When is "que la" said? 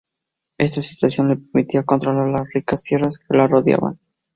3.19-3.45